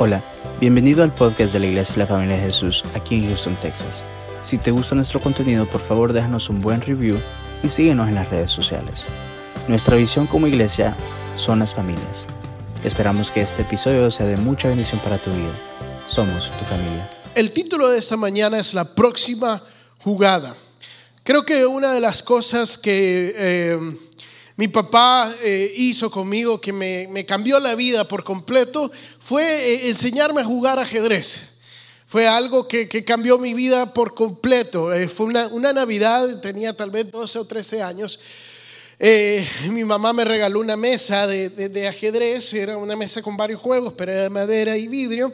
[0.00, 0.22] Hola,
[0.60, 4.06] bienvenido al podcast de la Iglesia de la Familia de Jesús aquí en Houston, Texas.
[4.42, 7.18] Si te gusta nuestro contenido, por favor déjanos un buen review
[7.64, 9.08] y síguenos en las redes sociales.
[9.66, 10.96] Nuestra visión como iglesia
[11.34, 12.28] son las familias.
[12.84, 15.58] Esperamos que este episodio sea de mucha bendición para tu vida.
[16.06, 17.10] Somos tu familia.
[17.34, 19.64] El título de esta mañana es La próxima
[19.98, 20.54] jugada.
[21.24, 23.78] Creo que una de las cosas que eh,
[24.58, 30.40] mi papá eh, hizo conmigo, que me, cambió la vida por completo, fue eh, enseñarme
[30.40, 31.50] a jugar ajedrez.
[32.08, 34.90] Fue algo que, cambió mi vida por completo.
[35.14, 38.18] fue una, Navidad, tenía tal vez 12 o 13 años.
[39.70, 43.92] mi mamá me regaló una mesa de, de, ajedrez, era una mesa con varios juegos,
[43.92, 45.32] pero era de madera y vidrio.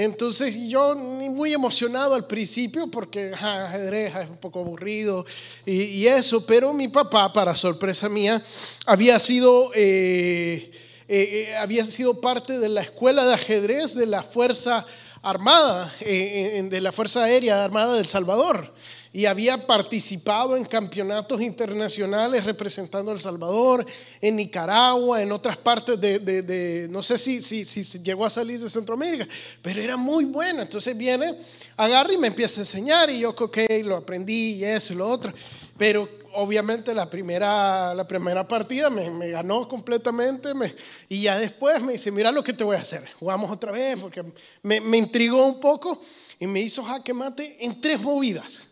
[0.00, 5.26] Entonces yo muy emocionado al principio porque ajedrez es un poco aburrido
[5.66, 8.40] y, eso, pero mi papá, para sorpresa mía,
[8.86, 10.70] había sido, eh,
[11.08, 14.86] eh, eh, había sido parte de la escuela de ajedrez de la Fuerza
[15.20, 18.72] Armada, de la Fuerza Aérea Armada del Salvador
[19.12, 23.86] y había participado en campeonatos internacionales representando a El Salvador,
[24.20, 28.68] en Nicaragua, en otras partes de, no sé si, si, si, llegó a salir de
[28.68, 29.26] Centroamérica,
[29.62, 30.62] pero era muy bueno.
[30.62, 31.38] Entonces viene,
[31.76, 35.08] agarra y me empieza a enseñar y yo, ok, lo aprendí y eso y lo
[35.08, 35.32] otro.
[35.76, 40.74] Pero obviamente la primera, la primera partida me, me ganó completamente me,
[41.08, 43.98] y ya después me dice, mira lo que te voy a hacer, jugamos otra vez
[43.98, 44.22] porque
[44.62, 46.00] me, me intrigó un poco
[46.38, 48.67] y me hizo jaque mate en tres movidas.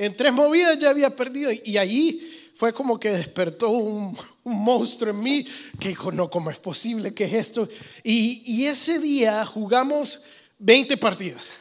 [0.00, 5.20] En tres movidas ya había perdido y ahí fue como que despertó un, monstruo en
[5.20, 5.46] mí
[5.78, 7.12] que dijo, no, ¿cómo es posible?
[7.12, 7.68] ¿Qué es esto?
[8.02, 10.22] Y, ese día jugamos
[10.58, 11.52] 20 partidas.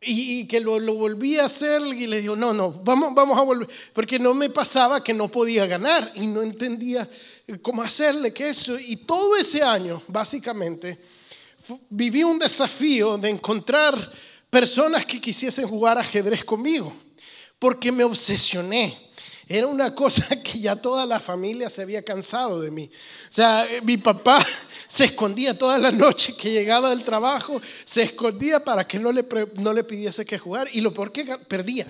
[0.00, 3.68] Y, que lo, volví a hacer y le digo, no, no, vamos, vamos a volver.
[3.92, 7.08] Porque no me pasaba que no podía ganar y no entendía
[7.62, 8.80] cómo hacerle que eso.
[8.80, 10.98] Y todo ese año, básicamente,
[11.88, 14.12] viví un desafío de encontrar
[14.50, 16.92] personas que quisiesen jugar ajedrez conmigo
[17.60, 19.10] porque me obsesioné.
[19.46, 22.90] Era una cosa que ya toda la familia se había cansado de mí.
[23.28, 24.44] O sea, eh, mi papá
[24.88, 29.24] se escondía toda la noche que llegaba del trabajo, se escondía para que no le,
[29.54, 30.68] no le pidiese que jugar.
[30.72, 31.86] Y lo peor que perdía.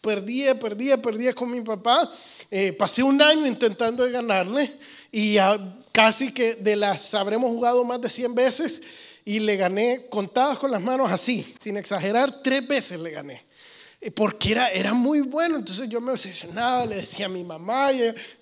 [0.00, 2.10] Perdía, perdía, perdía con mi papá.
[2.50, 4.78] Eh, pasé un año intentando ganarle
[5.10, 5.36] y
[5.90, 8.82] casi que de las habremos jugado más de 100 veces
[9.24, 13.47] y le gané contadas con las manos así, sin exagerar, tres veces le gané.
[14.00, 15.56] Eh, porque era, era muy bueno.
[15.56, 17.90] Entonces yo me obsesionaba, le decía a mi mamá,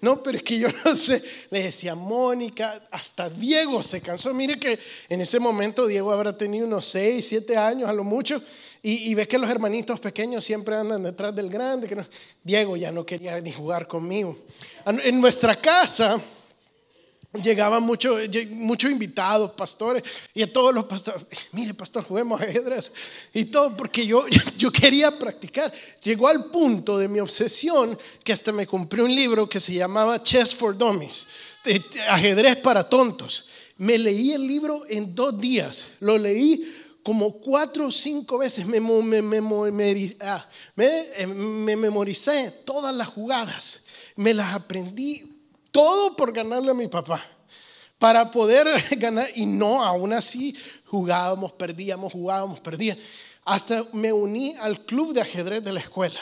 [0.01, 4.35] no, pero es que yo no sé, le decía a Mónica, hasta Diego se cansó.
[4.35, 4.79] Mire que
[5.09, 8.43] en ese momento Diego habrá tenido unos 6, 7 años a lo mucho,
[8.83, 11.89] y, y ves que los hermanitos pequeños siempre andan detrás del grande.
[11.89, 11.97] Que
[12.45, 14.39] Diego ya no quería ni jugar conmigo.
[14.85, 16.21] En nuestra casa
[17.43, 18.21] llegaban muchos
[18.51, 20.03] mucho invitados, pastores,
[20.35, 22.93] y a todos los pastores, mire pastor, juguemos ajedrez,
[23.33, 24.27] y todo porque yo,
[24.57, 25.73] yo quería practicar.
[26.03, 30.23] Llegó al punto de mi obsesión que hasta me compré un libro que se llamaba
[30.23, 31.29] Chess for Dummies,
[32.09, 33.47] ajedrez para tontos.
[33.79, 38.81] Me leí el libro en dos días, lo leí como cuatro o cinco veces, me,
[38.81, 43.83] me, me, ah, eh, me memoricé todas las jugadas,
[44.17, 45.36] me las aprendí
[45.77, 47.23] todo por ganarle a mi papá.
[47.99, 48.67] Para poder
[48.97, 50.57] ganar, y no, aún así
[50.87, 53.05] jugábamos, perdíamos, jugábamos, perdíamos.
[53.45, 56.19] Hasta me uní al club de ajedrez de la escuela.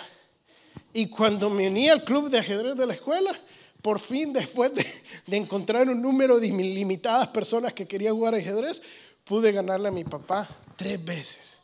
[0.93, 3.33] Y cuando me uní al club de ajedrez de la escuela,
[3.81, 4.85] por fin, después de,
[5.29, 8.83] de encontrar un número de limitadas personas que querían jugar ajedrez,
[9.23, 11.59] pude ganarle a mi papá tres veces.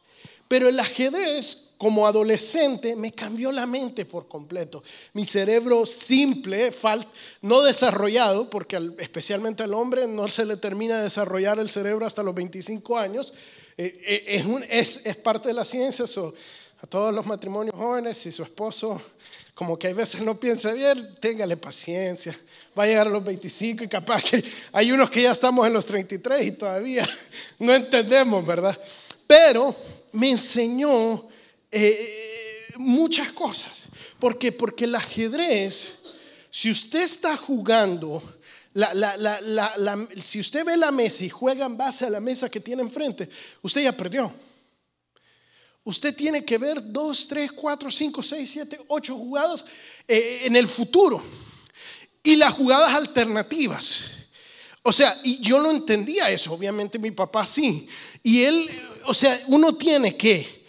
[0.46, 4.84] Pero el ajedrez como adolescente me cambió la mente por completo.
[5.14, 6.70] Mi cerebro simple,
[7.40, 12.22] no desarrollado, porque especialmente al hombre no se le termina de desarrollar el cerebro hasta
[12.22, 13.32] los 25 años,
[13.78, 16.04] eh, eh, es, es, parte de la ciencia.
[16.82, 19.00] a todos los matrimonios jóvenes, si su esposo
[19.54, 22.38] como que a veces no piensa bien, téngale paciencia.
[22.78, 25.72] Va a llegar a los 25 y capaz que hay unos que ya estamos en
[25.72, 27.08] los 33 y todavía
[27.58, 28.78] no entendemos, ¿verdad?
[29.26, 29.74] Pero
[30.12, 31.30] me enseñó
[31.70, 33.84] eh, muchas cosas.
[34.18, 34.52] ¿Por qué?
[34.52, 35.98] Porque el ajedrez,
[36.50, 38.22] si usted está jugando,
[40.20, 43.28] si usted ve la mesa y juega en base a la mesa que tiene enfrente,
[43.62, 44.32] usted ya perdió.
[45.82, 49.64] Usted tiene que ver dos, tres, cuatro, cinco, seis, siete, ocho jugadas
[50.06, 51.22] eh, en el futuro.
[52.22, 54.04] Y las jugadas alternativas.
[54.82, 57.88] O sea, y yo no entendía eso, obviamente mi papá sí.
[58.22, 58.70] Y él,
[59.06, 60.59] o sea, uno tiene que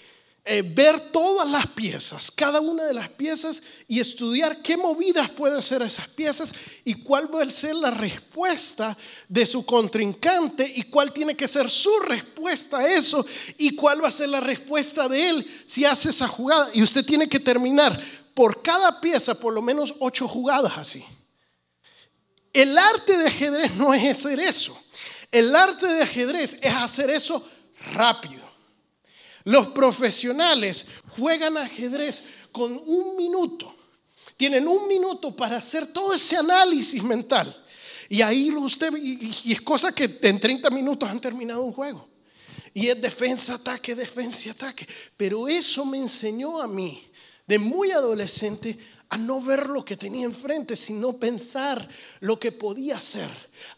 [0.43, 5.55] eh, ver todas las piezas, cada una de las piezas y estudiar qué movidas puede
[5.55, 6.51] hacer esas piezas
[6.83, 8.97] y cuál va a ser la respuesta
[9.29, 13.23] de su contrincante y cuál tiene que ser su respuesta a eso
[13.59, 16.71] y cuál va a ser la respuesta de él si hace esa jugada.
[16.73, 18.01] Y usted tiene que terminar
[18.33, 21.05] por cada pieza por lo menos ocho jugadas así.
[22.51, 24.75] El arte de ajedrez no es hacer eso.
[25.31, 27.47] El arte de ajedrez es hacer eso
[27.93, 28.40] rápido.
[29.43, 33.75] Los profesionales juegan ajedrez con un minuto.
[34.37, 37.55] Tienen un minuto para hacer todo ese análisis mental.
[38.09, 42.09] Y ahí usted, y, es cosa que en 30 minutos han terminado un juego.
[42.73, 44.87] Y es defensa, ataque, defensa, ataque.
[45.15, 47.09] Pero eso me enseñó a mí,
[47.47, 48.77] de muy adolescente,
[49.11, 51.85] a no ver lo que tenía enfrente, sino pensar
[52.21, 53.29] lo que podía ser,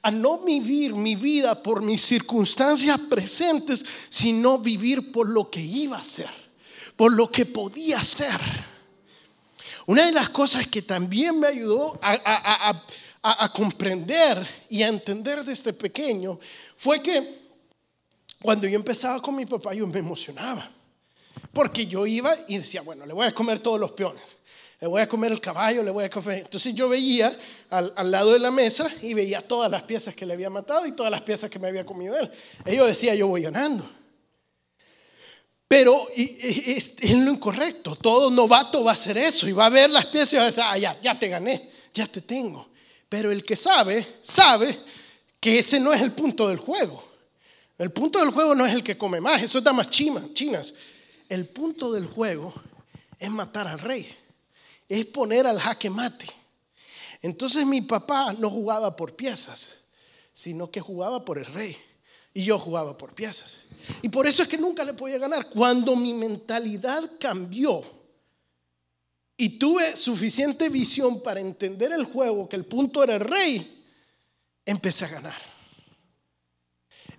[0.03, 5.97] a no vivir mi vida por mis circunstancias presentes, sino vivir por lo que iba
[5.97, 6.29] a ser,
[6.95, 8.39] por lo que podía ser.
[9.87, 12.83] Una de las cosas que también me ayudó a,
[13.23, 16.39] a comprender y a entender desde pequeño
[16.77, 17.41] fue que
[18.39, 20.69] cuando yo empezaba con mi papá yo me emocionaba,
[21.51, 24.42] porque yo iba y decía, bueno, le voy a comer todos los peones
[24.83, 26.39] le voy a comer el caballo, le voy a comer.
[26.39, 27.33] Entonces yo veía
[27.69, 30.91] al, lado de la mesa y veía todas las piezas que le había matado y
[30.91, 32.29] todas las piezas que me había comido él.
[32.65, 33.89] Y yo decía, yo voy ganando.
[35.69, 37.95] Pero es, lo incorrecto.
[37.95, 40.45] Todo novato va a hacer eso y va a ver las piezas y va a
[40.47, 42.67] decir, ah, ya, ya te gané, ya te tengo.
[43.07, 44.77] Pero el que sabe, sabe
[45.39, 47.01] que ese no es el punto del juego.
[47.77, 50.73] El punto del juego no es el que come más, eso es damas chinas.
[51.29, 52.53] El punto del juego
[53.17, 54.22] es matar al rey
[54.87, 56.27] es poner al jaque mate.
[57.21, 59.77] Entonces mi papá no jugaba por piezas,
[60.33, 61.77] sino que jugaba por el rey.
[62.33, 63.59] Y yo jugaba por piezas.
[64.01, 65.49] Y por eso es que nunca le podía ganar.
[65.49, 67.83] Cuando mi mentalidad cambió
[69.37, 73.85] y tuve suficiente visión para entender el juego, que el punto era el rey,
[74.65, 75.41] empecé a ganar.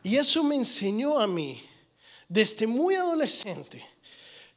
[0.02, 1.62] Y eso me enseñó a mí,
[2.28, 3.86] desde muy adolescente,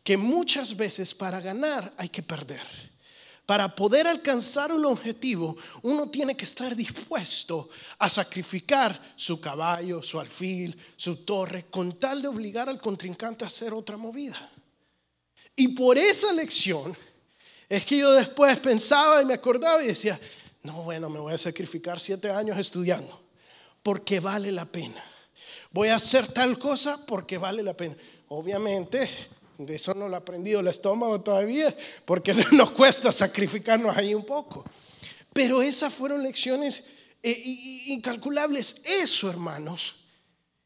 [0.03, 2.96] que muchas veces para ganar hay que perder.
[3.47, 10.19] Para poder alcanzar un objetivo, uno tiene que estar dispuesto a sacrificar su caballo, su
[10.19, 14.51] alfil, su torre, con tal de obligar al contrincante a hacer otra movida.
[15.55, 16.95] Y por esa lección
[17.69, 20.19] es que yo después pensaba y me acordaba y decía,
[20.63, 23.17] no, bueno, me voy a sacrificar siete años estudiando,
[23.81, 25.01] porque vale la pena.
[25.71, 27.95] Voy a hacer tal cosa porque vale la pena.
[28.27, 29.09] Obviamente
[29.57, 31.75] de eso no lo ha aprendido el estómago todavía,
[32.05, 34.63] porque nos cuesta sacrificarnos ahí un poco.
[35.33, 36.83] Pero esas fueron lecciones
[37.23, 37.43] eh,
[37.87, 38.81] incalculables.
[38.83, 39.95] Eso, hermanos,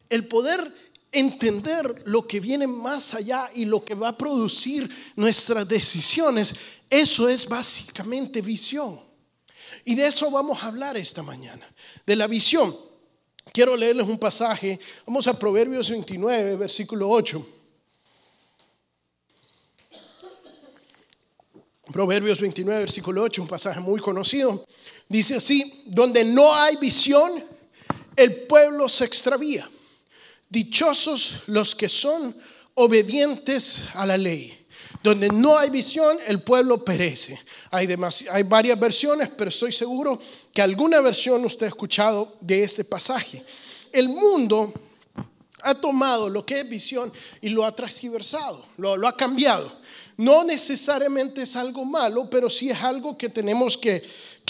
[0.10, 0.74] el poder
[1.12, 6.54] entender lo que viene más allá y lo que va a producir nuestras decisiones,
[6.90, 9.02] eso es básicamente visión.
[9.84, 11.68] Y de eso vamos a hablar esta mañana,
[12.06, 12.76] de la visión.
[13.52, 17.61] Quiero leerles un pasaje, vamos a Proverbios 29, versículo 8.
[21.92, 24.66] Proverbios 29, versículo 8, un pasaje muy conocido.
[25.10, 27.44] Dice así, donde no hay visión,
[28.16, 29.70] el pueblo se extravía.
[30.50, 32.36] Dichosos los que son
[32.76, 34.58] obedientes a la ley.
[35.04, 37.40] Donde no hay visión, el pueblo perece.
[37.72, 37.88] Hay,
[38.44, 40.20] varias versiones, pero estoy seguro
[40.54, 43.44] que alguna versión usted ha escuchado de este pasaje.
[43.92, 44.74] El mundo
[45.64, 49.82] ha tomado lo que es visión y lo ha transversado, lo ha cambiado.
[50.22, 54.04] No necesariamente es algo malo, pero sí es algo que tenemos que,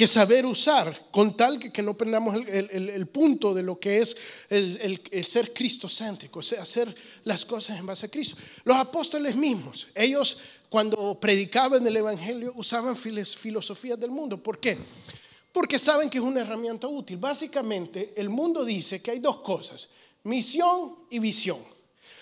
[0.05, 4.17] saber usar, con tal que, no perdamos el, punto de lo que es
[4.49, 8.35] el, ser cristocéntrico, o sea, hacer las cosas en base a Cristo.
[8.65, 14.43] Los apóstoles mismos, ellos cuando predicaban el Evangelio usaban filosofías del mundo.
[14.43, 14.77] ¿Por qué?
[15.53, 17.15] Porque saben que es una herramienta útil.
[17.15, 19.87] Básicamente, el mundo dice que hay dos cosas,
[20.23, 21.59] misión y visión.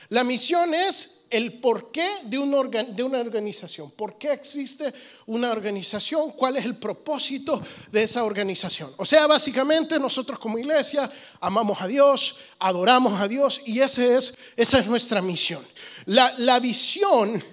[0.10, 3.92] La misión es el porqué de una, de una organización.
[3.92, 4.94] ¿Por qué existe
[5.26, 6.32] una organización?
[6.32, 8.94] ¿Cuál es el propósito de esa organización?
[8.98, 11.10] O sea, básicamente nosotros como iglesia
[11.40, 15.66] amamos a Dios, adoramos a Dios y ese es, esa es nuestra misión.
[16.06, 17.44] La, visión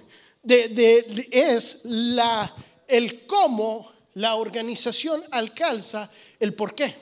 [0.43, 2.53] de, es la,
[2.87, 6.95] el cómo la organización alcanza el porqué.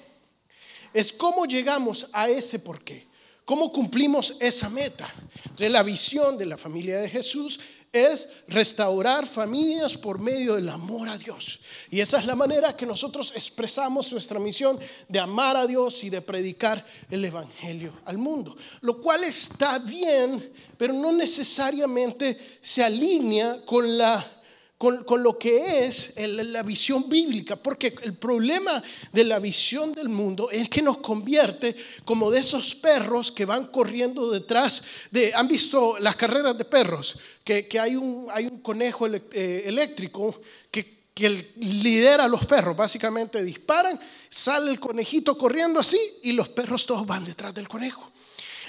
[0.94, 3.08] Es cómo llegamos a ese porqué.
[3.46, 5.08] ¿Cómo cumplimos esa meta?
[5.44, 7.60] Entonces, la visión de la familia de Jesús
[7.96, 11.62] es restaurar familias por medio del amor a Dios.
[11.90, 16.10] Y esa es la manera que nosotros expresamos nuestra misión de amar a Dios y
[16.10, 18.58] de predicar el Evangelio al mundo.
[18.82, 24.36] Lo cual está bien, pero no necesariamente se alinea con la
[24.78, 30.50] con, lo que es la visión bíblica, porque el problema de la visión del mundo
[30.52, 35.98] es que nos convierte como de esos perros que van corriendo detrás de, han visto
[36.00, 42.26] las carreras de perros, que, hay, un, hay un conejo eh, eléctrico que, que lidera
[42.26, 43.98] a los perros, básicamente disparan,
[44.30, 48.12] sale el conejito corriendo así y los perros todos van detrás del conejo.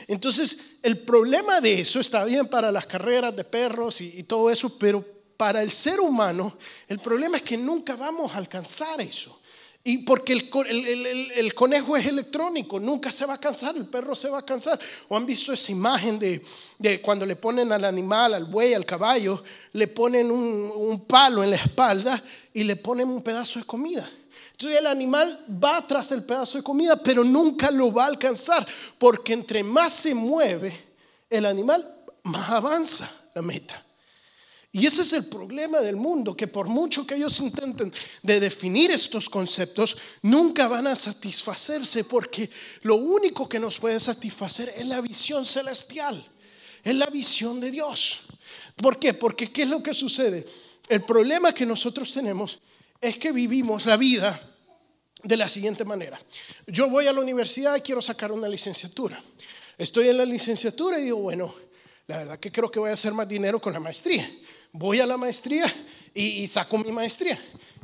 [0.06, 4.78] Entonces, el problema de eso está bien para las carreras de perros y todo eso,
[4.78, 6.56] pero para el ser humano,
[6.88, 9.40] el problema es que nunca vamos a alcanzar eso.
[9.88, 14.40] Y porque el, conejo es electrónico, nunca se va a cansar, el perro se va
[14.40, 14.80] a cansar.
[15.08, 19.44] ¿O han visto esa imagen de, cuando le ponen al animal, al buey, al caballo,
[19.74, 22.20] le ponen un, un, palo en la espalda
[22.52, 24.10] y le ponen un pedazo de comida?
[24.50, 28.66] Entonces el animal va tras el pedazo de comida, pero nunca lo va a alcanzar,
[28.98, 30.76] porque entre más se mueve
[31.30, 33.85] el animal, más avanza la meta.
[34.76, 37.90] Y ese es el problema del mundo, que por mucho que ellos intenten
[38.22, 42.50] de definir estos conceptos, nunca van a satisfacerse porque
[42.82, 46.22] lo único que nos puede satisfacer es la visión celestial,
[46.84, 48.20] es la visión de Dios.
[48.76, 49.14] ¿Por qué?
[49.14, 50.44] Porque ¿qué es lo que sucede?
[50.90, 52.58] El problema que nosotros tenemos
[53.00, 54.38] es que vivimos la vida
[55.22, 56.20] de la siguiente manera.
[56.66, 59.24] Yo voy a la universidad y quiero sacar una licenciatura.
[59.78, 61.54] Estoy en la licenciatura y digo, bueno,
[62.08, 64.30] la verdad que creo que voy a hacer más dinero con la maestría
[64.78, 65.72] voy a la maestría
[66.14, 67.38] y, saco mi maestría.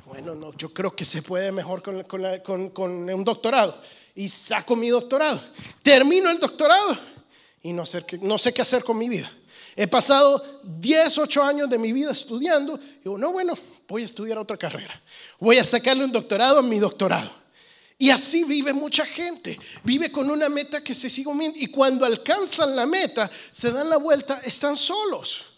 [0.06, 3.80] Bueno, no, yo creo que se puede mejor con, un doctorado.
[4.14, 5.40] Y saco mi doctorado.
[5.82, 6.98] Termino el doctorado
[7.62, 7.84] y no
[8.20, 9.30] no sé qué hacer con mi vida.
[9.74, 12.76] He pasado 10, 8 años de mi vida estudiando.
[12.76, 13.54] Y digo, no, bueno,
[13.88, 15.00] voy a estudiar otra carrera.
[15.40, 17.30] Voy a sacarle un doctorado a mi doctorado.
[17.96, 19.58] Y así vive mucha gente.
[19.82, 23.96] Vive con una meta que se sigue Y cuando alcanzan la meta, se dan la
[23.96, 25.51] vuelta, están solos.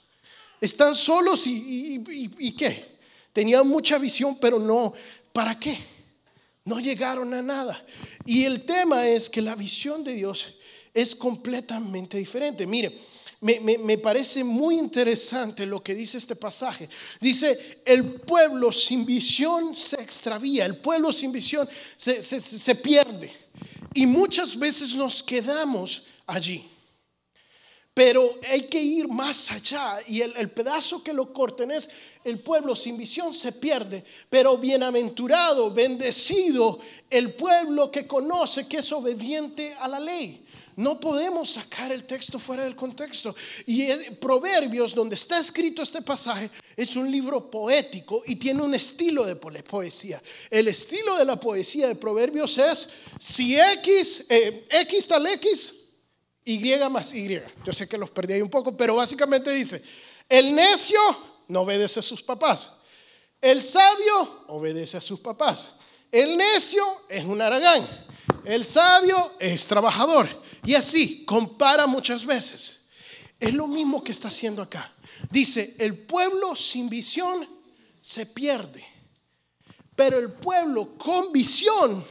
[0.64, 2.96] Están solos y, qué?
[3.34, 4.94] Tenían mucha visión, pero no,
[5.30, 5.76] ¿para qué?
[6.64, 7.84] No llegaron a nada.
[8.24, 10.56] Y el tema es que la visión de Dios
[10.94, 12.66] es completamente diferente.
[12.66, 12.98] Mire,
[13.42, 16.88] me, parece muy interesante lo que dice este pasaje.
[17.20, 23.30] Dice, el pueblo sin visión se extravía, el pueblo sin visión se, se pierde.
[23.92, 26.70] Y muchas veces nos quedamos allí.
[27.94, 31.88] Pero hay que ir más allá y el, pedazo que lo corten es
[32.24, 38.90] el pueblo sin visión se pierde, pero bienaventurado, bendecido el pueblo que conoce que es
[38.90, 40.44] obediente a la ley.
[40.76, 43.32] No podemos sacar el texto fuera del contexto.
[43.64, 43.86] Y
[44.20, 49.36] Proverbios, donde está escrito este pasaje, es un libro poético y tiene un estilo de
[49.36, 50.20] poesía.
[50.50, 52.88] El estilo de la poesía de Proverbios es,
[53.20, 55.74] si X, eh, X tal X,
[56.44, 57.40] y más Y.
[57.64, 59.82] Yo sé que los perdí ahí un poco, pero básicamente dice,
[60.28, 61.00] el necio
[61.48, 62.70] no obedece a sus papás.
[63.40, 65.70] El sabio obedece a sus papás.
[66.10, 67.86] El necio es un aragán.
[68.44, 70.28] El sabio es trabajador.
[70.64, 72.80] Y así, compara muchas veces.
[73.40, 74.92] Es lo mismo que está haciendo acá.
[75.30, 77.48] Dice, el pueblo sin visión
[78.00, 78.84] se pierde.
[79.96, 82.04] Pero el pueblo con visión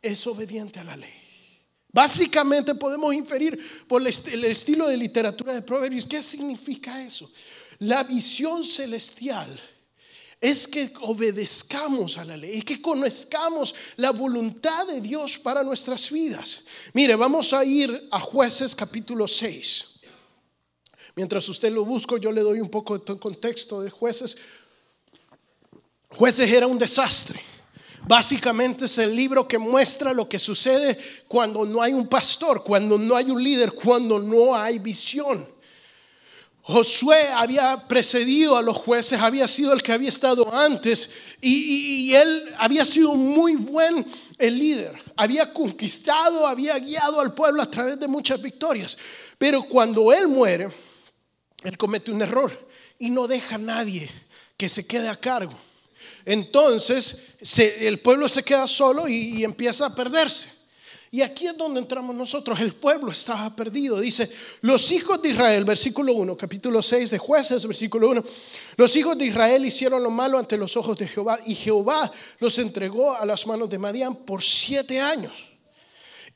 [0.00, 1.23] es obediente a la ley.
[1.94, 6.08] Básicamente podemos inferir por el estilo de literatura de Proverbios.
[6.08, 7.30] ¿Qué significa eso?
[7.78, 9.48] La visión celestial
[10.40, 16.10] es que obedezcamos a la ley, es que conozcamos la voluntad de Dios para nuestras
[16.10, 16.64] vidas.
[16.94, 19.86] Mire, vamos a ir a jueces capítulo 6.
[21.14, 24.36] Mientras usted lo busca, yo le doy un poco de contexto de jueces.
[26.08, 27.53] Jueces era un desastre.
[28.06, 32.98] Básicamente es el libro que muestra lo que sucede cuando no hay un pastor, cuando
[32.98, 35.54] no hay un líder, cuando no hay visión.
[36.66, 41.10] Josué había precedido a los jueces, había sido el que había estado antes
[41.42, 44.06] y, él había sido muy buen
[44.38, 48.96] el líder, había conquistado, había guiado al pueblo a través de muchas victorias.
[49.36, 50.68] Pero cuando él muere,
[51.62, 52.68] él comete un error
[52.98, 54.10] y no deja a nadie
[54.56, 55.58] que se quede a cargo.
[56.24, 57.18] Entonces
[57.80, 60.48] el pueblo se queda solo y, empieza a perderse.
[61.10, 62.58] Y aquí es donde entramos nosotros.
[62.58, 64.00] El pueblo estaba perdido.
[64.00, 64.28] Dice,
[64.62, 68.24] los hijos de Israel, versículo 1, capítulo 6 de jueces, versículo 1.
[68.76, 72.58] Los hijos de Israel hicieron lo malo ante los ojos de Jehová y Jehová los
[72.58, 75.53] entregó a las manos de Madián por siete años.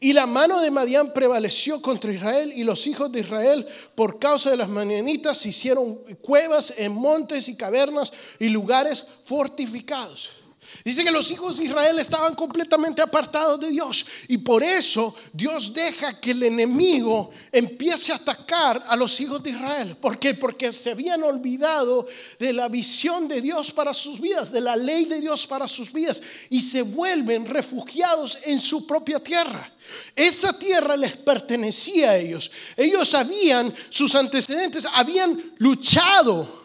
[0.00, 4.50] Y la mano de Madián prevaleció contra Israel y los hijos de Israel por causa
[4.50, 10.37] de las madianitas hicieron cuevas en montes y cavernas y lugares fortificados.
[10.84, 15.72] Dice que los hijos de Israel estaban completamente apartados de Dios y por eso Dios
[15.72, 19.96] deja que el enemigo empiece a atacar a los hijos de Israel.
[19.96, 20.34] ¿Por qué?
[20.34, 22.06] Porque se habían olvidado
[22.38, 25.92] de la visión de Dios para sus vidas, de la ley de Dios para sus
[25.92, 29.72] vidas y se vuelven refugiados en su propia tierra.
[30.14, 32.50] Esa tierra les pertenecía a ellos.
[32.76, 36.57] Ellos habían, sus antecedentes habían luchado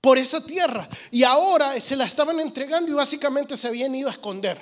[0.00, 0.88] por esa tierra.
[1.10, 4.58] Y ahora se la estaban entregando y básicamente se habían ido a esconder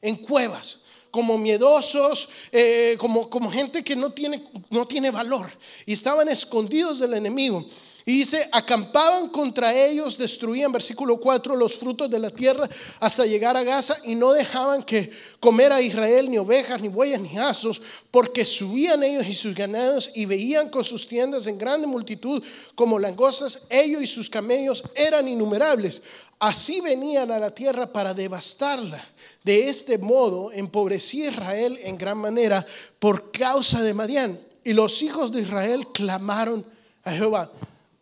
[0.00, 0.78] en cuevas,
[1.10, 5.50] como miedosos, eh, como, como gente que no tiene, no tiene valor.
[5.86, 7.66] Y estaban escondidos del enemigo.
[8.08, 12.66] Y dice, acampaban contra ellos, destruían, versículo 4, los frutos de la tierra
[13.00, 17.20] hasta llegar a Gaza y no dejaban que comer a Israel ni ovejas, ni bueyes,
[17.20, 21.86] ni asnos, porque subían ellos y sus ganados y veían con sus tiendas en grande
[21.86, 22.42] multitud
[22.74, 26.00] como langostas, ellos y sus camellos eran innumerables.
[26.38, 29.04] Así venían a la tierra para devastarla.
[29.44, 32.64] De este modo empobrecía Israel en gran manera
[32.98, 34.40] por causa de Madián.
[34.64, 36.64] Y los hijos de Israel clamaron
[37.04, 37.52] a Jehová.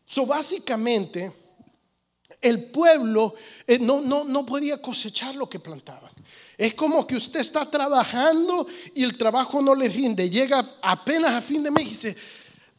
[0.07, 1.33] So, básicamente,
[2.41, 3.35] el pueblo
[3.67, 6.13] eh, no, no, no podía cosechar lo que plantaban.
[6.57, 10.31] Es como que usted está trabajando y el trabajo no le rinde.
[10.31, 12.17] Llega apenas a fin de mes y dice,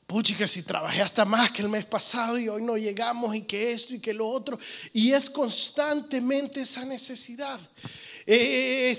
[0.07, 3.73] puchica, si trabajé hasta más que el mes pasado y hoy no llegamos y que
[3.73, 4.57] esto y que lo otro.
[4.93, 7.59] Y es constantemente esa necesidad,
[8.25, 8.91] eh,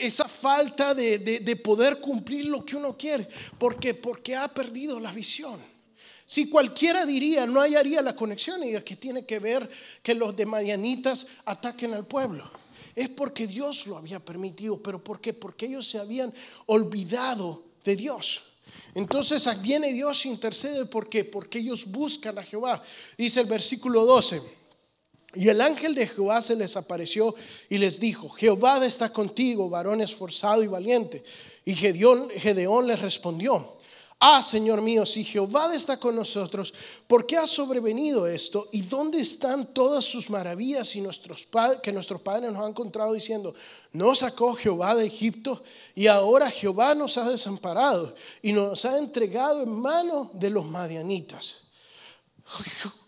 [0.00, 3.28] esa falta de, de, poder cumplir lo que uno quiere.
[3.56, 3.94] ¿Por qué?
[3.94, 5.77] Porque ha perdido la visión.
[6.28, 9.66] Si cualquiera diría, no hallaría la conexión y que tiene que ver
[10.02, 12.50] que los de Madianitas ataquen al pueblo.
[12.94, 15.32] Es porque Dios lo había permitido, pero ¿por qué?
[15.32, 16.34] Porque ellos se habían
[16.66, 18.42] olvidado de Dios.
[18.94, 21.24] Entonces viene Dios e intercede, ¿por qué?
[21.24, 22.82] Porque ellos buscan a Jehová.
[23.16, 24.42] Dice el versículo 12.
[25.34, 27.34] Y el ángel de Jehová se les apareció
[27.70, 31.24] y les dijo, Jehová está contigo, varón esforzado y valiente.
[31.64, 33.77] Y Gedeón, Gedeón les respondió,
[34.20, 36.74] Ah, Señor mío, si Jehová está con nosotros,
[37.06, 38.68] ¿por qué ha sobrevenido esto?
[38.72, 41.46] ¿Y dónde están todas sus maravillas y nuestros
[41.80, 43.54] que nuestros padres nos han encontrado diciendo,
[43.92, 45.62] no sacó Jehová de Egipto
[45.94, 51.58] y ahora Jehová nos ha desamparado y nos ha entregado en mano de los madianitas?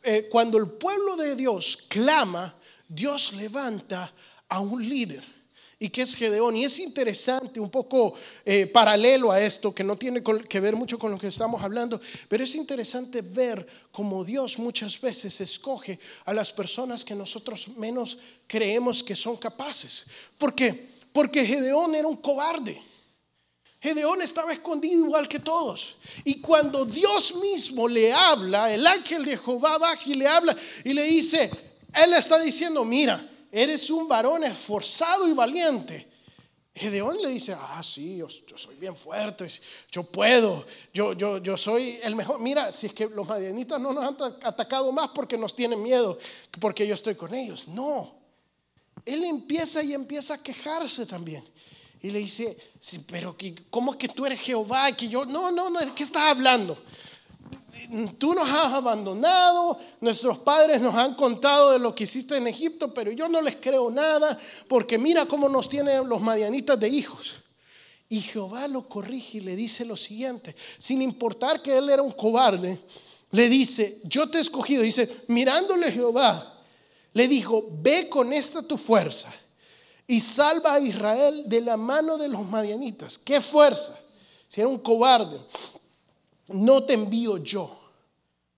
[0.05, 2.55] Eh, cuando el pueblo de Dios clama,
[2.89, 4.13] Dios levanta
[4.49, 5.40] a un líder
[5.83, 6.55] y qué es Gedeón.
[6.57, 8.15] Y es interesante, un poco
[8.45, 12.01] eh, paralelo a esto, que no tiene que ver mucho con lo que estamos hablando,
[12.29, 18.19] pero es interesante ver cómo Dios muchas veces escoge a las personas que nosotros menos
[18.47, 20.05] creemos que son capaces.
[20.37, 20.91] ¿Por qué?
[21.13, 22.81] Porque Gedeón era un cobarde.
[23.81, 25.97] Gedeón estaba escondido igual que todos.
[26.25, 30.93] Y cuando Dios mismo le habla, el ángel de Jehová baja y le habla y
[30.93, 31.51] le dice,
[31.95, 36.09] él está diciendo, mira, eres un varón esforzado y valiente.
[36.75, 39.47] Gedeón le dice, ah, sí, yo, soy bien fuerte,
[39.91, 42.41] yo puedo, yo, yo, yo soy el mejor.
[42.41, 46.17] Mira, si es que los madianitas no nos han atacado más porque nos tienen miedo,
[46.61, 47.67] porque yo estoy con ellos.
[47.67, 48.15] No,
[49.05, 51.45] él empieza y empieza a quejarse también.
[52.03, 53.37] Y le dice, sí, pero
[53.69, 54.91] ¿cómo que tú eres Jehová?
[54.93, 56.83] Que yo, no, no, no, ¿de qué estás hablando?
[58.19, 62.93] Tú nos has abandonado, nuestros padres nos han contado de lo que hiciste en Egipto,
[62.95, 67.33] pero yo no les creo nada, porque mira cómo nos tienen los madianitas de hijos.
[68.09, 72.13] Y Jehová lo corrige y le dice lo siguiente, sin importar que él era un
[72.13, 72.81] cobarde,
[73.31, 76.61] le dice, yo te he escogido, dice, mirándole Jehová,
[77.13, 79.33] le dijo, ve con esta tu fuerza
[80.07, 83.17] y salva a Israel de la mano de los madianitas.
[83.19, 83.97] ¿Qué fuerza?
[84.49, 85.39] Si era un cobarde,
[86.53, 87.77] no te envío yo.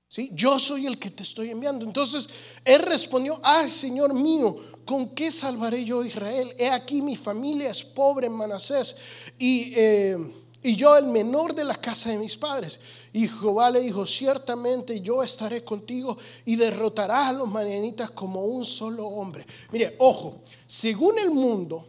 [0.09, 0.31] ¿Sí?
[0.35, 1.87] Yo soy el que te estoy enviando.
[1.87, 2.29] Entonces
[2.65, 6.55] él respondió, ay Señor mío, ¿con qué salvaré yo a Israel?
[6.59, 8.95] He aquí mi familia es pobre en Manasés
[9.39, 10.19] y, eh,
[10.63, 12.79] y yo el menor de la casa de mis padres.
[13.13, 18.67] Y Jehová le dijo, ciertamente yo estaré contigo y derrotarás a los manianitas como un
[18.67, 19.47] solo hombre.
[19.71, 21.87] Mire, ojo, según el mundo,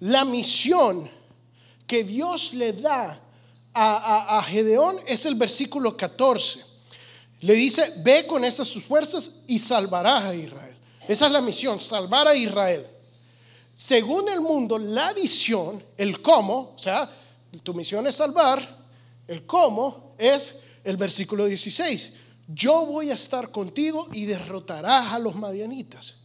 [0.00, 1.08] la misión
[1.86, 3.20] que Dios le da
[3.74, 6.64] a, Gedeón es el versículo 14.
[7.40, 10.76] Le dice, ve con estas sus fuerzas y salvarás a Israel.
[11.08, 12.86] Esa es la misión, salvar a Israel.
[13.74, 17.10] Según el mundo, la visión, el cómo, o sea,
[17.62, 18.78] tu misión es salvar,
[19.26, 22.12] el cómo es el versículo 16.
[22.48, 26.16] Yo voy a estar contigo y derrotarás a los madianitas.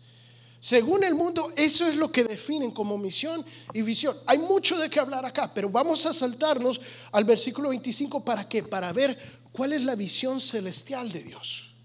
[0.65, 4.17] Según el mundo, eso es lo que definen como misión y visión.
[4.25, 8.63] Hay mucho de qué hablar acá, pero vamos a saltarnos al versículo 25 para qué?
[8.63, 9.15] Para ver
[9.51, 11.75] cuál es la visión celestial de Dios.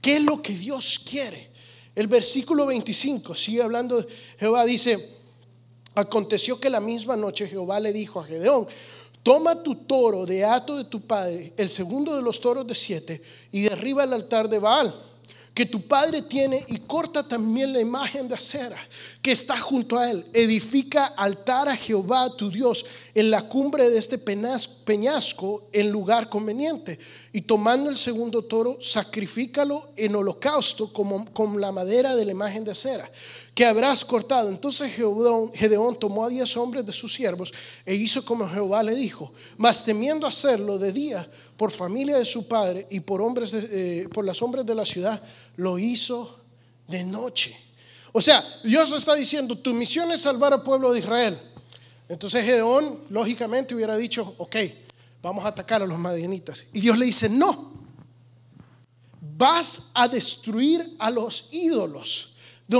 [0.00, 1.50] ¿Qué es lo que Dios quiere?
[1.92, 4.06] El versículo 25 sigue hablando,
[4.38, 5.16] Jehová dice,
[5.96, 8.68] aconteció que la misma noche Jehová le dijo a Gedeón,
[9.24, 13.20] toma tu toro de hato de tu padre, el segundo de los toros de siete,
[13.50, 15.13] y derriba el altar de Baal
[15.54, 18.76] que tu padre tiene y corta también la imagen de acera
[19.22, 20.26] que está junto a él.
[20.32, 26.98] Edifica altar a Jehová tu Dios en la cumbre de este peñasco en lugar conveniente.
[27.32, 32.64] Y tomando el segundo toro, sacrifícalo en holocausto como con la madera de la imagen
[32.64, 33.08] de acera
[33.54, 34.48] que habrás cortado.
[34.48, 37.52] Entonces Gedeón tomó a diez hombres de sus siervos
[37.86, 42.48] e hizo como Jehová le dijo, mas temiendo hacerlo de día por familia de su
[42.48, 45.22] padre y por, hombres eh, por las hombres de la ciudad,
[45.56, 46.40] lo hizo
[46.88, 47.56] de noche.
[48.12, 51.40] O sea, Dios está diciendo, tu misión es salvar al pueblo de Israel.
[52.08, 54.56] Entonces Gedeón, lógicamente, hubiera dicho, ok,
[55.22, 56.66] vamos a atacar a los madianitas.
[56.72, 57.72] Y Dios le dice, no,
[59.20, 62.34] vas a destruir a los ídolos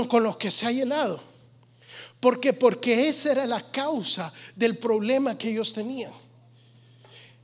[0.07, 1.19] con los que se ha llenado.
[2.19, 2.53] ¿Por qué?
[2.53, 6.11] Porque esa era la causa del problema que ellos tenían.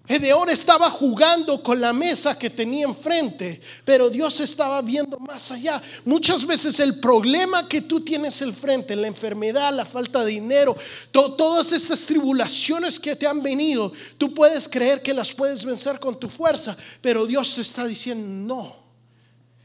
[0.08, 5.82] Gedeón estaba jugando con la mesa que tenía enfrente, pero Dios estaba viendo más allá.
[6.04, 10.76] Muchas veces el problema que tú tienes enfrente, la enfermedad, la falta de dinero,
[11.12, 16.20] todas estas tribulaciones que te han venido, tú puedes creer que las puedes vencer con
[16.20, 18.76] tu fuerza, pero Dios te está diciendo, no,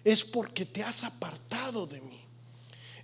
[0.04, 2.20] es porque te has apartado de mí.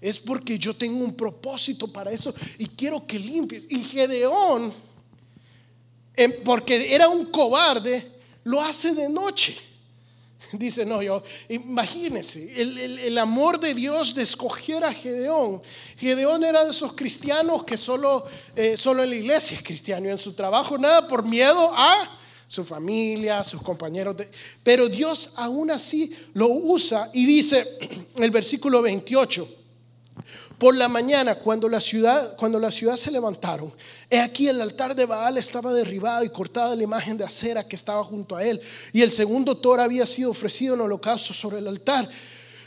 [0.01, 3.65] Es porque yo tengo un propósito para eso y quiero que limpies.
[3.69, 4.73] Y Gedeón
[6.45, 8.11] porque era un cobarde,
[8.45, 9.57] lo hace de noche.
[10.53, 15.63] Dice, no, yo, imagínense, el, amor de Dios de escoger a Gedeón.
[15.97, 20.11] Gedeón era de esos cristianos que solo, eh, solo en la iglesia es cristiano y
[20.11, 24.15] en su trabajo nada por miedo a su familia, sus compañeros.
[24.63, 27.79] pero Dios aún así lo usa y dice
[28.17, 29.49] el versículo 28.
[30.63, 33.75] Por la mañana, cuando la ciudad, cuando la ciudad se levantaron,
[34.09, 37.75] he aquí el altar de Baal estaba derribado y cortada la imagen de acera que
[37.75, 38.61] estaba junto a él.
[38.93, 42.09] Y el segundo toro había sido ofrecido en holocausto sobre el altar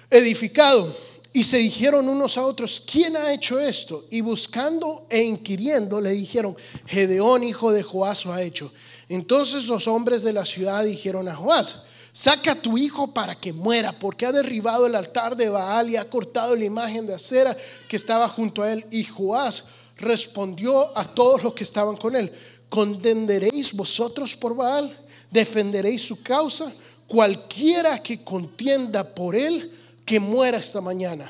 [0.10, 0.93] edificado.
[1.31, 4.03] Y se dijeron unos a otros, ¿quién ha hecho esto?
[4.12, 8.73] Y buscando e inquiriendo le dijeron, Gedeón, hijo de Joás, lo ha hecho.
[9.08, 13.51] Entonces los hombres de la ciudad dijeron a Joás, Saca a tu hijo para que
[13.51, 17.58] muera, porque ha derribado el altar de Baal y ha cortado la imagen de acera
[17.89, 18.86] que estaba junto a él.
[18.89, 19.65] Y Joás
[19.97, 22.32] respondió a todos los que estaban con él,
[22.69, 24.97] ¿contenderéis vosotros por Baal?
[25.30, 26.71] ¿Defenderéis su causa?
[27.06, 31.30] Cualquiera que contienda por él, que muera esta mañana.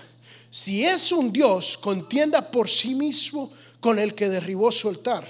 [0.51, 5.27] Si es un Dios, contienda por sí mismo con el que derribó su altar.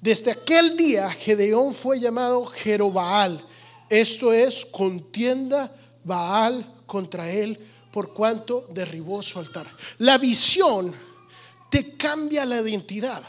[0.00, 3.44] Desde aquel día Gedeón fue llamado Jerobaal
[3.90, 5.74] esto es contienda
[6.04, 7.58] Baal contra él
[7.90, 9.68] por cuanto derribó su altar.
[9.98, 10.94] La visión
[11.68, 13.22] te cambia la identidad.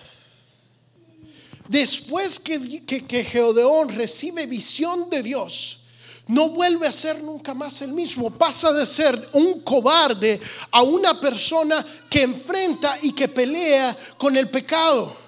[1.68, 5.80] Después que, que, Geodeón recibe visión de Dios,
[6.28, 8.30] no vuelve a ser nunca más el mismo.
[8.30, 10.40] Pasa de ser un cobarde
[10.72, 15.21] a una persona que enfrenta y que pelea con el pecado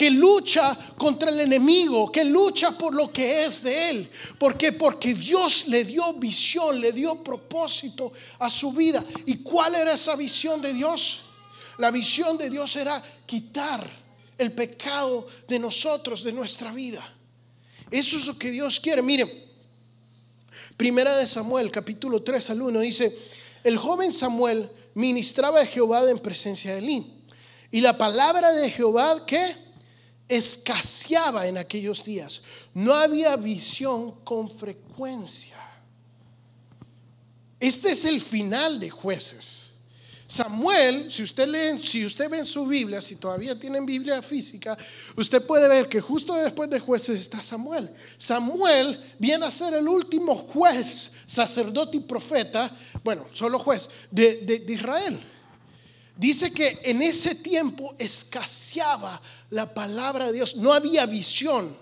[0.00, 4.10] que lucha contra el enemigo, que lucha por lo que es de él.
[4.38, 4.72] ¿Por qué?
[4.72, 9.04] Porque Dios le dio visión, le dio propósito a su vida.
[9.26, 11.20] ¿Y cuál era esa visión de Dios?
[11.76, 13.86] La visión de Dios era quitar
[14.38, 17.06] el pecado de nosotros, de nuestra vida.
[17.90, 19.02] Eso es lo que Dios quiere.
[19.02, 19.30] Miren,
[20.78, 23.18] Primera de Samuel, capítulo 3 al 1, dice,
[23.64, 27.22] el joven Samuel ministraba a Jehová en presencia de Elí.
[27.70, 29.68] Y la palabra de Jehová, ¿qué?
[30.30, 32.40] Escaseaba en aquellos días.
[32.72, 35.56] No había visión con frecuencia.
[37.58, 39.72] Este es el final de jueces.
[40.28, 44.78] Samuel, si usted lee, si usted ve en su Biblia, si todavía tienen Biblia física,
[45.16, 47.90] usted puede ver que justo después de jueces está Samuel.
[48.16, 52.70] Samuel viene a ser el último juez, sacerdote y profeta,
[53.02, 55.18] bueno, solo juez de, de Israel.
[56.20, 61.74] Dice que en ese tiempo escaseaba la palabra de Dios, no había visión.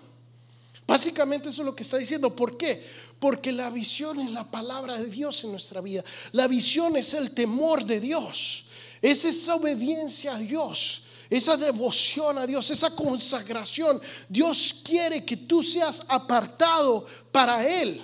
[0.86, 2.36] Básicamente eso es lo que está diciendo.
[2.36, 2.86] ¿Por qué?
[3.18, 6.04] Porque la visión es la palabra de Dios en nuestra vida.
[6.30, 8.66] La visión es el temor de Dios.
[9.02, 11.02] Es esa obediencia a Dios.
[11.28, 14.00] Esa devoción a Dios, esa consagración.
[14.28, 18.00] Dios quiere que tú seas apartado para Él.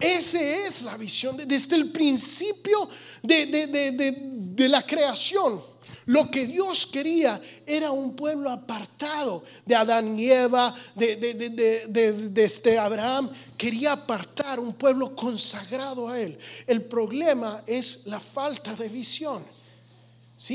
[0.00, 2.88] Esa es la visión desde el principio
[3.22, 5.70] de la creación.
[6.06, 12.78] Lo que Dios quería era un pueblo apartado de Adán y Eva, de, de, este
[12.78, 13.30] Abraham.
[13.56, 16.36] Quería apartar un pueblo consagrado a Él.
[16.66, 19.44] El problema es la falta de visión.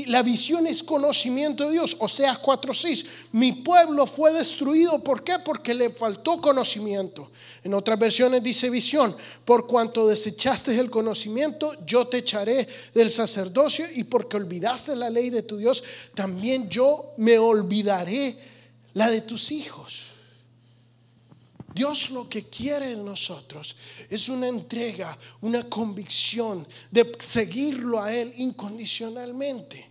[0.06, 1.96] La visión es conocimiento de Dios.
[2.00, 3.06] O sea, 4.6.
[3.32, 4.98] Mi pueblo fue destruido.
[5.02, 5.38] ¿Por qué?
[5.38, 7.30] Porque le faltó conocimiento.
[7.62, 9.16] En otras versiones dice visión.
[9.44, 13.86] Por cuanto desechaste el conocimiento, yo te echaré del sacerdocio.
[13.94, 18.36] Y porque olvidaste la ley de tu Dios, también yo me olvidaré
[18.94, 20.15] la de tus hijos.
[21.76, 23.76] Dios lo que quiere en nosotros
[24.08, 29.86] es una entrega, una convicción de seguirlo a Él incondicionalmente,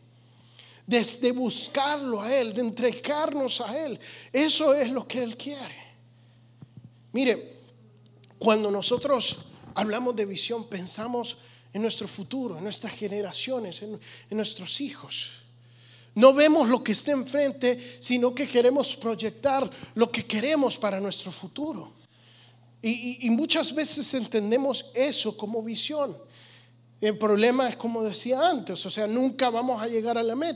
[0.88, 4.00] desde buscarlo a Él, de entregarnos a Él.
[4.34, 5.76] Eso es lo que Él quiere.
[7.14, 7.60] Mire,
[8.40, 9.38] cuando nosotros
[9.76, 11.38] hablamos de visión, pensamos
[11.72, 14.00] en nuestro futuro, en nuestras generaciones, en,
[14.32, 15.45] nuestros hijos.
[16.16, 21.32] No vemos lo que está enfrente, sino que queremos proyectar lo que queremos para nuestro
[21.32, 21.92] futuro.
[22.82, 26.16] Y, muchas veces entendemos eso como visión.
[27.02, 30.56] El problema es como decía antes, o sea, nunca vamos a llegar a la meta.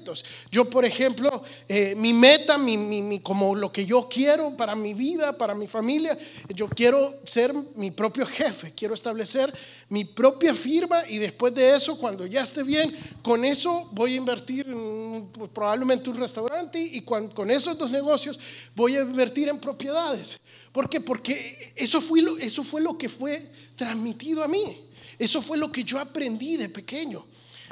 [0.50, 5.38] Yo, por ejemplo, eh, mi meta, mi, como lo que yo quiero para mi vida,
[5.38, 6.18] para mi familia,
[6.56, 9.54] yo quiero ser mi propio jefe, quiero establecer
[9.90, 14.18] mi propia firma y después de eso, cuando ya esté bien, con eso voy a
[14.18, 18.40] invertir en probablemente un restaurante y con, esos dos negocios
[18.76, 20.40] voy a invertir en propiedades.
[20.72, 21.02] ¿Por qué?
[21.02, 24.90] Porque eso fue eso fue lo que fue transmitido a mí.
[25.18, 27.26] Eso fue lo que yo aprendí de pequeño.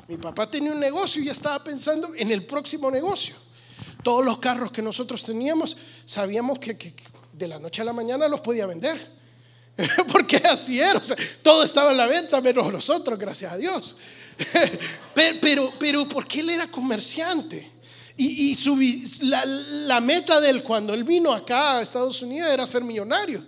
[0.07, 3.35] Mi papá tenía un negocio y estaba pensando en el próximo negocio.
[4.03, 6.93] Todos los carros que nosotros teníamos, sabíamos que,
[7.33, 9.15] de la noche a la mañana los podía vender.
[10.11, 11.01] Porque así era.
[11.41, 13.95] todo estaba en la venta menos nosotros, gracias a Dios.
[15.41, 17.71] pero, pero, porque él era comerciante.
[18.17, 18.57] Y,
[19.21, 23.45] la, meta de él cuando él vino acá a Estados Unidos era ser millonario.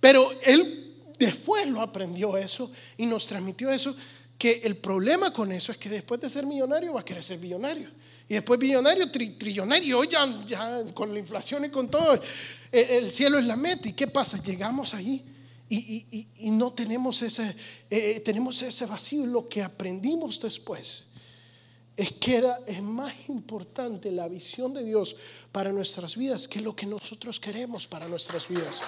[0.00, 0.82] Pero él
[1.22, 3.94] Después lo aprendió eso y nos transmitió eso,
[4.36, 7.38] que el problema con eso es que después de ser millonario va a querer ser
[7.38, 7.88] billonario.
[8.28, 12.20] Y después billonario, trillonario, ya, ya con la inflación y con todo,
[12.72, 13.88] el, cielo es la meta.
[13.88, 14.42] ¿Y qué pasa?
[14.42, 15.24] Llegamos ahí
[15.68, 17.54] y, no tenemos ese,
[17.88, 19.24] eh, tenemos ese vacío.
[19.24, 21.06] Lo que aprendimos después
[21.96, 25.16] es que era, es más importante la visión de Dios
[25.50, 28.80] para nuestras vidas que lo que nosotros queremos para nuestras vidas.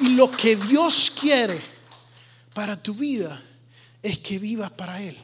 [0.00, 1.60] Y lo que Dios quiere
[2.54, 3.42] para tu vida
[4.02, 5.16] es que vivas para Él.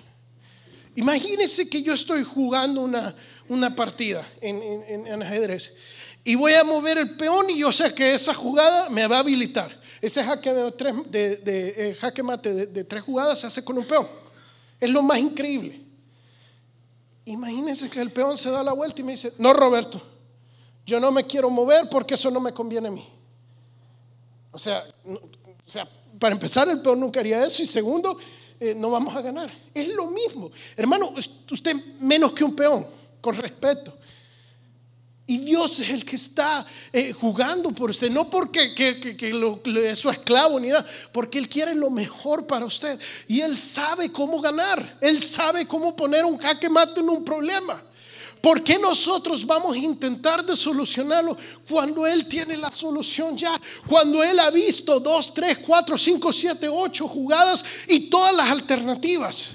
[0.97, 3.15] Imagínese que yo estoy jugando una,
[3.49, 5.73] una partida en, en, ajedrez
[6.25, 9.21] y voy a mover el peón y yo sé que esa jugada me va a
[9.21, 9.81] habilitar.
[10.01, 10.51] Ese jaque,
[11.13, 14.09] eh, jaque mate de tres jugadas se hace con un peón.
[14.81, 15.85] Es lo más increíble.
[17.25, 20.01] Imagínense que el peón se da la vuelta y me dice, no Roberto,
[20.87, 23.07] yo no me quiero mover porque eso no me conviene a mí.
[24.51, 25.89] O sea, o sea,
[26.19, 27.63] para empezar, el peón nunca haría eso.
[27.63, 28.19] Y segundo,
[28.59, 29.51] eh, no vamos a ganar.
[29.75, 30.51] Es lo mismo.
[30.77, 31.13] Hermano,
[31.51, 32.87] usted menos que un peón,
[33.21, 33.99] con respeto.
[35.31, 39.99] Y Dios es el que está eh, jugando por usted, no porque que, lo, es
[39.99, 42.99] su esclavo ni nada, porque Él quiere lo mejor para usted.
[43.29, 47.83] Y Él sabe cómo ganar, Él sabe cómo poner un jaque mate en un problema.
[48.41, 51.37] ¿Por qué nosotros vamos a intentar de solucionarlo
[51.69, 53.61] cuando Él tiene la solución ya?
[53.87, 59.49] Cuando Él ha visto dos, tres, cuatro, cinco, siete, ocho jugadas y todas las alternativas.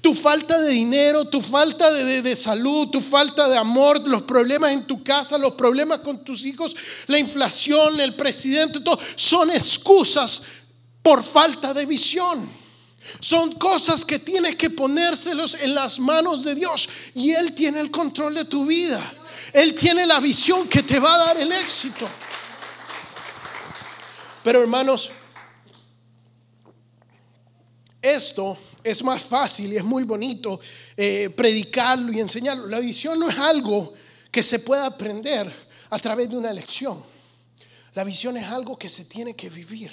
[0.00, 4.86] Tu falta de dinero, tu falta de, salud, tu falta de amor, los problemas en
[4.86, 6.74] tu casa, los problemas con tus hijos,
[7.06, 10.42] la inflación, el presidente, todo, son excusas
[11.02, 12.48] por falta de visión.
[13.20, 17.90] Son cosas que tienes que ponérselos en las manos de Dios y Él tiene el
[17.90, 19.12] control de tu vida.
[19.52, 22.08] Él tiene la visión que te va a dar el éxito.
[24.42, 25.10] Pero hermanos,
[28.00, 30.60] esto es más fácil y es muy bonito
[30.96, 32.66] eh, predicarlo y enseñarlo.
[32.66, 33.92] La visión no es algo
[34.30, 35.52] que se pueda aprender
[35.90, 37.02] a través de una lección.
[37.94, 39.90] La visión es algo que se tiene que vivir.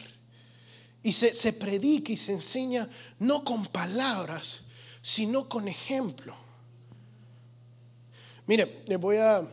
[1.02, 4.62] Y se, predica y se enseña no con palabras,
[5.02, 6.36] sino con ejemplo.
[8.48, 9.48] Mire, le voy a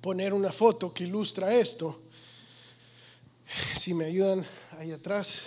[0.00, 2.02] poner una foto que ilustra esto.
[3.76, 4.44] Si me ayudan
[4.78, 5.44] ahí atrás.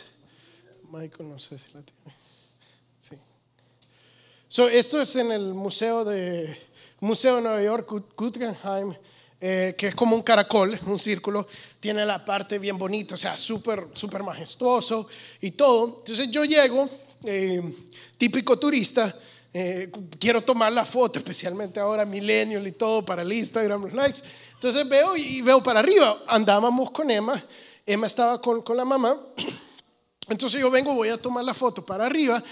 [0.91, 2.20] Michael, no sé si la tiene.
[4.51, 6.57] So, esto es en el Museo de,
[6.99, 8.93] Museo de Nueva York, Guggenheim,
[9.39, 11.47] eh, que es como un caracol, un círculo,
[11.79, 15.07] tiene la parte bien bonita, o sea, súper, súper majestuoso
[15.39, 15.99] y todo.
[15.99, 16.89] Entonces yo llego,
[17.23, 17.61] eh,
[18.17, 19.17] típico turista,
[19.53, 24.19] eh, quiero tomar la foto, especialmente ahora millennial y todo para el Instagram, los likes.
[24.55, 27.41] Entonces veo y veo para arriba, andábamos con Emma,
[27.85, 29.17] Emma estaba con, con la mamá,
[30.27, 32.43] entonces yo vengo, voy a tomar la foto para arriba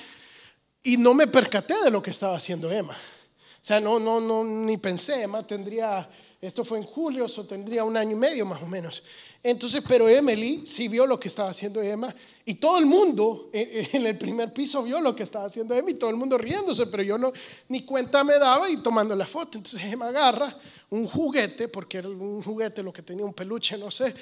[0.83, 2.93] y no me percaté de lo que estaba haciendo Emma.
[2.93, 6.09] O sea, no, no, no, ni pensé, Emma tendría,
[6.41, 9.03] esto fue en julio, eso tendría un año y medio más o menos.
[9.43, 12.13] Entonces, pero Emily sí vio lo que estaba haciendo Emma
[12.45, 15.95] y todo el mundo en el primer piso vio lo que estaba haciendo Emma y
[15.95, 17.33] todo el mundo riéndose, pero yo no,
[17.67, 19.57] ni cuenta me daba y tomando la foto.
[19.57, 20.57] Entonces Emma agarra
[20.89, 24.13] un juguete, porque era un juguete lo que tenía un peluche, no sé,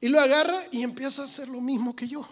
[0.00, 2.26] y lo agarra y empieza a hacer lo mismo que yo.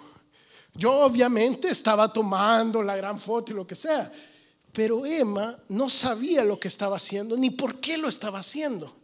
[0.78, 4.12] Yo obviamente estaba tomando la gran foto y lo que sea,
[4.72, 8.94] pero Emma no sabía lo que estaba haciendo ni por qué lo estaba haciendo,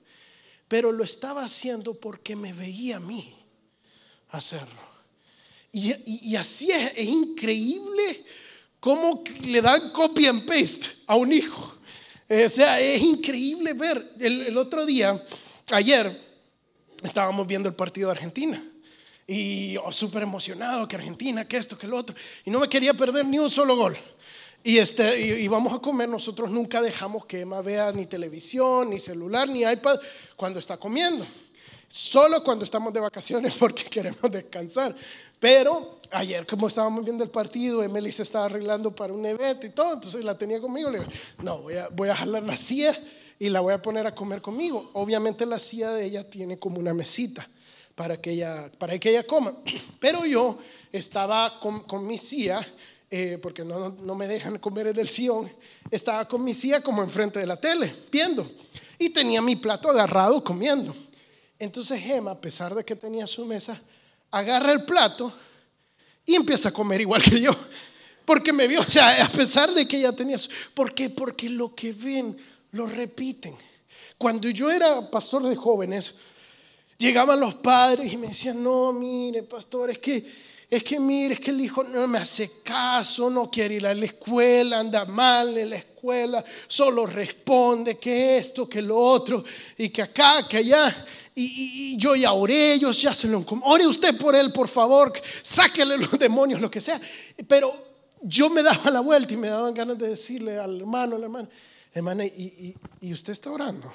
[0.69, 3.35] pero lo estaba haciendo porque me veía a mí
[4.31, 4.93] hacerlo.
[5.75, 8.25] Y, así es, es increíble
[8.79, 11.79] cómo le dan copy and paste a un hijo.
[12.29, 14.13] O sea, es increíble ver.
[14.21, 15.25] El, el otro día,
[15.71, 16.21] ayer,
[17.03, 18.72] estábamos viendo el partido de Argentina.
[19.27, 22.15] Y oh, súper emocionado que Argentina, que esto, que lo otro.
[22.45, 23.97] Y no me quería perder ni un solo gol.
[24.65, 29.01] Y, este, y, vamos a comer, nosotros nunca dejamos que Emma vea ni televisión, ni
[29.01, 29.99] celular, ni iPad
[30.37, 31.27] cuando está comiendo.
[31.89, 34.95] Solo cuando estamos de vacaciones porque queremos descansar.
[35.41, 39.71] Pero ayer como estábamos viendo el partido, Emily se estaba arreglando para un evento y
[39.71, 40.91] todo, entonces la tenía conmigo.
[40.91, 41.11] Le digo,
[41.43, 42.97] no, voy a, voy a jalar la silla
[43.41, 44.91] y la voy a poner a comer conmigo.
[44.93, 47.49] Obviamente la silla de ella tiene como una mesita
[48.03, 49.55] para que ella, para que ella coma.
[50.01, 50.59] Pero yo
[50.91, 52.61] estaba con, con mi silla,
[53.09, 55.49] eh, porque no, no, me dejan comer en el sillón,
[55.89, 58.51] estaba con mi silla como enfrente de la tele, viendo.
[58.99, 60.93] Y tenía mi plato agarrado comiendo.
[61.61, 63.81] Entonces Gemma, a pesar de que tenía su mesa,
[64.33, 65.33] agarra el plato
[66.27, 67.53] y empieza a comer igual que yo.
[68.25, 70.51] Porque me vio, o sea, a pesar de que ella tenía su...
[70.75, 71.09] ¿Por qué?
[71.09, 72.37] Porque lo que ven
[72.73, 73.55] lo repiten.
[74.19, 76.17] Cuando yo era pastor de jóvenes,
[76.99, 80.25] Llegaban los padres y me decían, no, mire, pastor, es que,
[80.71, 83.95] es que mire, es que el hijo no me hace caso, no quiere ir a
[83.95, 89.43] la escuela, anda mal en la escuela, solo responde que esto, que lo otro,
[89.79, 91.05] y que acá, que allá.
[91.35, 95.97] Y, yo ya oré, ellos ya se lo Ore usted por él, por favor, sáquele
[95.99, 97.01] los demonios, lo que sea.
[97.49, 97.75] Pero
[98.23, 101.49] yo me daba la vuelta y me daban ganas de decirle al hermano, al hermano,
[101.93, 103.93] hermana, y usted está orando,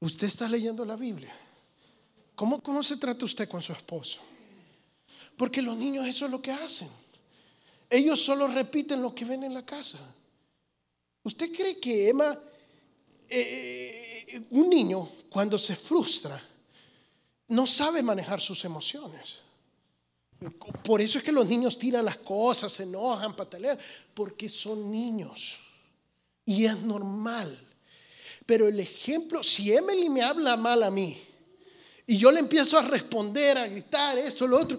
[0.00, 1.34] usted está leyendo la Biblia.
[2.36, 4.20] ¿Cómo, ¿Cómo se trata usted con su esposo?
[5.36, 6.88] Porque los niños eso es lo que hacen.
[7.88, 9.98] Ellos solo repiten lo que ven en la casa.
[11.22, 12.38] ¿Usted cree que Emma,
[13.30, 16.40] eh, un niño cuando se frustra,
[17.48, 19.38] no sabe manejar sus emociones?
[20.84, 23.78] Por eso es que los niños tiran las cosas, se enojan, patalean,
[24.12, 25.60] porque son niños.
[26.44, 27.58] Y es normal.
[28.44, 31.20] Pero el ejemplo, si Emily me habla mal a mí,
[32.06, 34.78] y yo le empiezo a responder, a gritar esto, lo otro,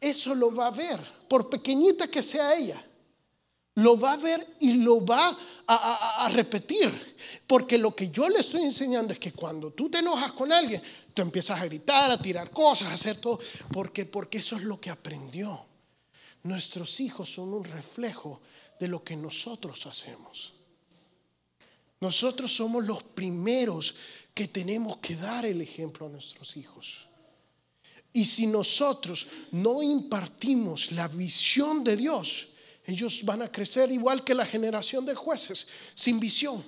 [0.00, 2.84] eso lo va a ver, por pequeñita que sea ella.
[3.74, 7.16] Lo va a ver y lo va a, repetir.
[7.46, 10.82] Porque lo que yo le estoy enseñando es que cuando tú te enojas con alguien,
[11.14, 13.38] tú empiezas a gritar, a tirar cosas, a hacer todo.
[13.72, 15.64] Porque, porque eso es lo que aprendió.
[16.42, 18.42] Nuestros hijos son un reflejo
[18.78, 20.52] de lo que nosotros hacemos.
[22.00, 23.94] Nosotros somos los primeros
[24.34, 27.08] que tenemos que dar el ejemplo a nuestros hijos.
[28.12, 32.48] Y si nosotros no impartimos la visión de Dios,
[32.84, 36.62] ellos van a crecer igual que la generación de jueces, sin visión.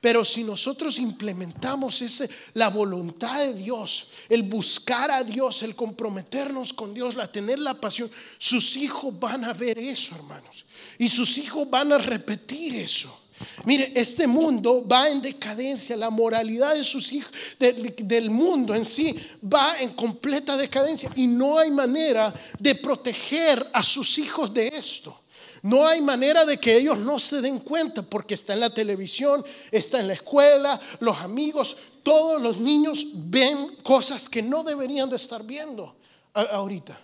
[0.00, 6.72] Pero si nosotros implementamos ese, la voluntad de Dios, el buscar a Dios, el comprometernos
[6.72, 10.64] con Dios, la tener la pasión, sus hijos van a ver eso, hermanos.
[10.98, 13.23] Y sus hijos van a repetir eso.
[13.64, 19.14] Mire, este mundo va en decadencia, la moralidad de sus hijos, del mundo en sí,
[19.42, 25.20] va en completa decadencia y no hay manera de proteger a sus hijos de esto.
[25.62, 29.42] No hay manera de que ellos no se den cuenta porque está en la televisión,
[29.70, 35.16] está en la escuela, los amigos, todos los niños ven cosas que no deberían de
[35.16, 35.96] estar viendo
[36.34, 37.00] ahorita.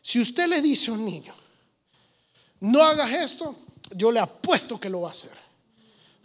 [0.00, 1.34] Si usted le dice a un niño,
[2.60, 3.56] no hagas esto,
[3.94, 5.46] yo le apuesto que lo va a hacer.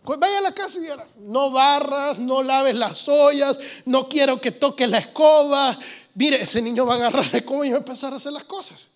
[0.03, 4.51] Vaya a la casa y diga, no barras, no laves las ollas, no quiero que
[4.51, 5.77] toque la escoba.
[6.15, 8.45] Mire, ese niño va a agarrar la escoba y va a empezar a hacer las
[8.45, 8.87] cosas.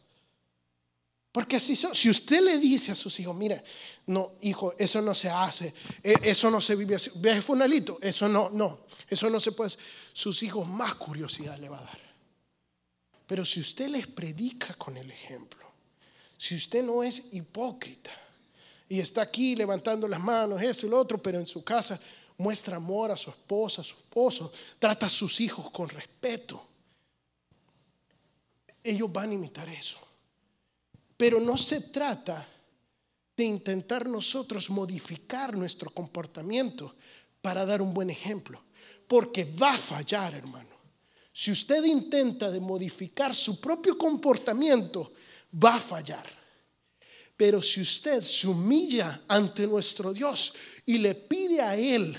[1.32, 3.62] Porque si, usted le dice a sus hijos, mire,
[4.08, 8.30] no, hijo, eso no se hace, e, eso no se vive así, viaje funalito, eso
[8.30, 9.72] no, no, eso no se puede,
[10.14, 12.00] sus hijos más curiosidad le va a dar.
[13.28, 15.66] Pero si usted les predica con el ejemplo,
[16.38, 18.12] si usted no es hipócrita
[18.88, 22.00] y está aquí levantando las manos, esto y lo otro, pero en su casa
[22.38, 26.66] muestra amor a su esposa, a su esposo, trata a sus hijos con respeto,
[28.84, 29.98] ellos van a imitar eso.
[31.18, 32.48] Pero no se trata
[33.36, 36.96] de intentar nosotros modificar nuestro comportamiento
[37.42, 38.62] para dar un buen ejemplo,
[39.08, 40.76] porque va a fallar, hermano.
[41.32, 45.12] Si usted intenta de modificar su propio comportamiento,
[45.54, 46.45] va a fallar.
[47.38, 50.54] Pero si usted se humilla ante nuestro Dios
[50.86, 52.18] y le pide a Él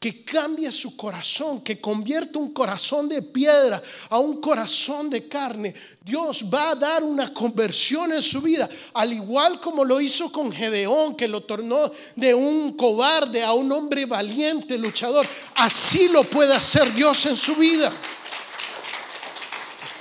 [0.00, 5.74] que cambie su corazón, que convierta un corazón de piedra a un corazón de carne.
[6.02, 10.50] Dios va a dar una conversión en su vida, al igual como lo hizo con
[10.50, 15.26] Gedeón, que lo tornó de un cobarde a un hombre valiente, luchador.
[15.56, 17.92] Así lo puede hacer Dios en su vida.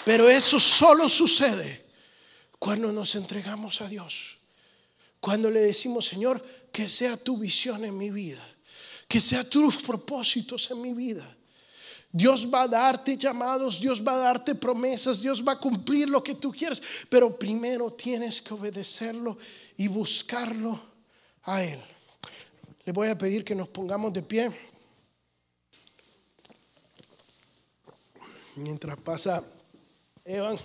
[0.05, 1.85] Pero eso solo sucede
[2.57, 4.38] cuando nos entregamos a Dios.
[5.19, 8.43] Cuando le decimos, Señor, que sea tu visión en mi vida
[9.09, 11.35] que sea tus propósitos en mi vida.
[12.11, 16.23] Dios va a darte llamados, Dios va a darte promesas, Dios va a cumplir lo
[16.23, 19.37] que tú quieres, pero primero tienes que obedecerlo
[19.77, 20.79] y buscarlo
[21.43, 21.79] a Él.
[22.85, 24.51] Le voy a pedir que nos pongamos de pie.
[28.55, 29.43] Mientras pasa
[30.23, 30.59] Evan.